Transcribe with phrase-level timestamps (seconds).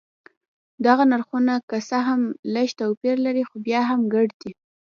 [0.85, 2.21] دغه نرخونه که څه هم
[2.53, 4.51] لږ توپیر لري خو بیا هم ګډ دي.